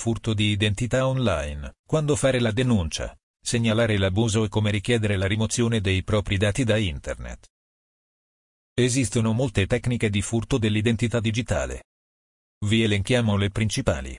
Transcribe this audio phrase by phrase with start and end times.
[0.00, 5.82] Furto di identità online, quando fare la denuncia, segnalare l'abuso e come richiedere la rimozione
[5.82, 7.48] dei propri dati da Internet.
[8.72, 11.82] Esistono molte tecniche di furto dell'identità digitale.
[12.64, 14.18] Vi elenchiamo le principali.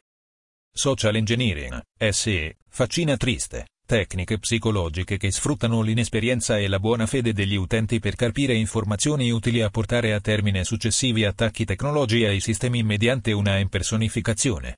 [0.71, 7.55] Social engineering, SE, faccina triste, tecniche psicologiche che sfruttano l'inesperienza e la buona fede degli
[7.55, 13.31] utenti per carpire informazioni utili a portare a termine successivi attacchi tecnologici ai sistemi mediante
[13.31, 14.75] una impersonificazione.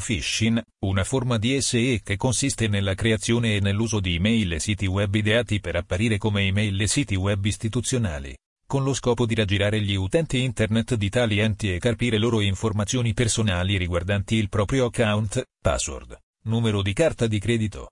[0.00, 4.86] Phishing, una forma di SE che consiste nella creazione e nell'uso di email e siti
[4.86, 9.80] web ideati per apparire come email e siti web istituzionali, con lo scopo di raggirare
[9.80, 15.42] gli utenti internet di tali enti e carpire loro informazioni personali riguardanti il proprio account,
[15.60, 17.90] password, numero di carta di credito.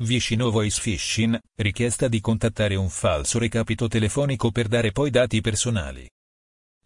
[0.00, 6.10] Vicino voice phishing, richiesta di contattare un falso recapito telefonico per dare poi dati personali.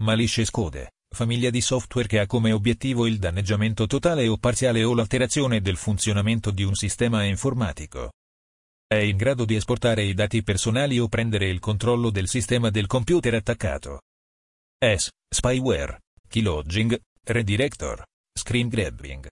[0.00, 4.94] Malicious Code famiglia di software che ha come obiettivo il danneggiamento totale o parziale o
[4.94, 8.10] l'alterazione del funzionamento di un sistema informatico.
[8.86, 12.86] È in grado di esportare i dati personali o prendere il controllo del sistema del
[12.86, 14.02] computer attaccato.
[14.78, 15.08] S.
[15.26, 18.04] Spyware, keylogging, redirector,
[18.38, 19.26] screen grabbing.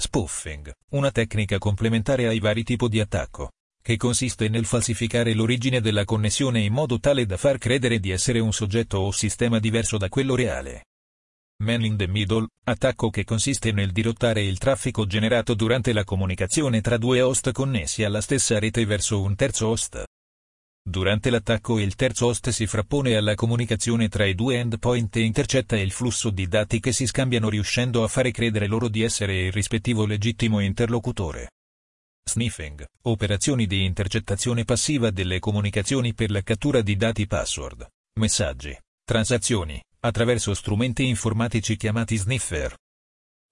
[0.00, 3.50] Spoofing, una tecnica complementare ai vari tipi di attacco,
[3.82, 8.38] che consiste nel falsificare l'origine della connessione in modo tale da far credere di essere
[8.38, 10.84] un soggetto o sistema diverso da quello reale.
[11.60, 16.80] Man in the Middle, attacco che consiste nel dirottare il traffico generato durante la comunicazione
[16.80, 20.04] tra due host connessi alla stessa rete verso un terzo host.
[20.88, 25.76] Durante l'attacco il terzo host si frappone alla comunicazione tra i due endpoint e intercetta
[25.76, 29.52] il flusso di dati che si scambiano riuscendo a fare credere loro di essere il
[29.52, 31.50] rispettivo legittimo interlocutore.
[32.22, 37.84] Sniffing, operazioni di intercettazione passiva delle comunicazioni per la cattura di dati password,
[38.20, 42.76] messaggi, transazioni, attraverso strumenti informatici chiamati sniffer.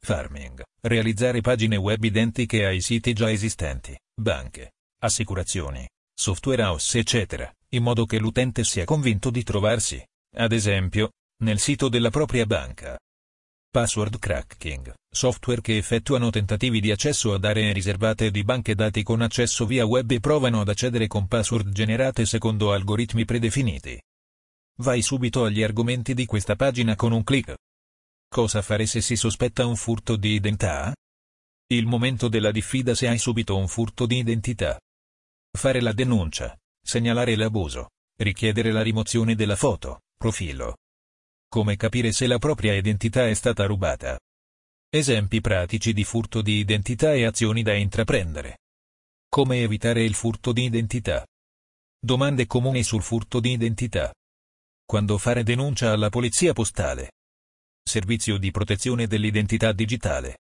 [0.00, 0.62] Farming.
[0.80, 8.06] Realizzare pagine web identiche ai siti già esistenti, banche, assicurazioni, software house eccetera, in modo
[8.06, 10.02] che l'utente sia convinto di trovarsi,
[10.36, 11.10] ad esempio,
[11.42, 12.98] nel sito della propria banca.
[13.68, 19.20] Password cracking, software che effettuano tentativi di accesso ad aree riservate di banche dati con
[19.20, 24.00] accesso via web e provano ad accedere con password generate secondo algoritmi predefiniti.
[24.78, 27.54] Vai subito agli argomenti di questa pagina con un clic.
[28.28, 30.94] Cosa fare se si sospetta un furto di identità?
[31.68, 34.78] Il momento della diffida se hai subito un furto di identità.
[35.50, 37.88] Fare la denuncia, segnalare l'abuso,
[38.18, 40.76] richiedere la rimozione della foto, profilo.
[41.48, 44.18] Come capire se la propria identità è stata rubata.
[44.90, 48.58] Esempi pratici di furto di identità e azioni da intraprendere.
[49.28, 51.26] Come evitare il furto di identità.
[51.98, 54.12] Domande comuni sul furto di identità.
[54.88, 57.14] Quando fare denuncia alla polizia postale.
[57.82, 60.38] Servizio di protezione dell'identità digitale.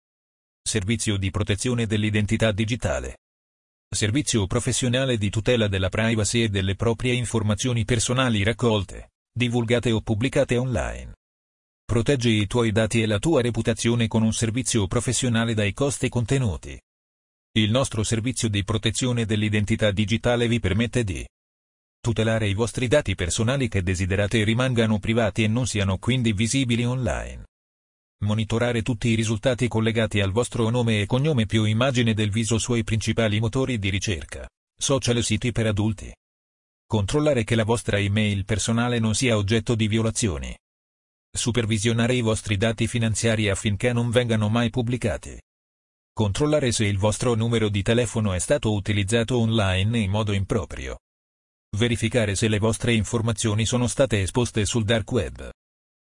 [0.63, 3.17] Servizio di protezione dell'identità digitale.
[3.93, 10.55] Servizio professionale di tutela della privacy e delle proprie informazioni personali raccolte, divulgate o pubblicate
[10.55, 11.15] online.
[11.83, 16.79] Proteggi i tuoi dati e la tua reputazione con un servizio professionale dai costi contenuti.
[17.57, 21.27] Il nostro servizio di protezione dell'identità digitale vi permette di
[22.01, 27.45] tutelare i vostri dati personali che desiderate rimangano privati e non siano quindi visibili online.
[28.21, 32.83] Monitorare tutti i risultati collegati al vostro nome e cognome più immagine del viso sui
[32.83, 36.13] principali motori di ricerca, social e siti per adulti.
[36.85, 40.57] Controllare che la vostra email personale non sia oggetto di violazioni.
[41.31, 45.39] Supervisionare i vostri dati finanziari affinché non vengano mai pubblicati.
[46.11, 50.97] Controllare se il vostro numero di telefono è stato utilizzato online in modo improprio.
[51.77, 55.49] Verificare se le vostre informazioni sono state esposte sul dark web.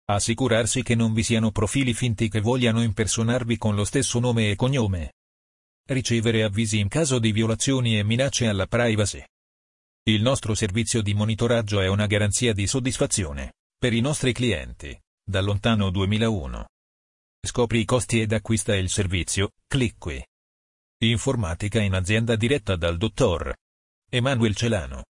[0.06, 4.56] Assicurarsi che non vi siano profili finti che vogliano impersonarvi con lo stesso nome e
[4.56, 5.14] cognome.
[5.88, 9.24] Ricevere avvisi in caso di violazioni e minacce alla privacy.
[10.04, 14.98] Il nostro servizio di monitoraggio è una garanzia di soddisfazione per i nostri clienti.
[15.24, 16.66] Da lontano 2001.
[17.46, 20.24] Scopri i costi ed acquista il servizio, clic qui.
[21.04, 23.54] Informatica in azienda diretta dal dottor
[24.10, 25.04] Emanuel Celano.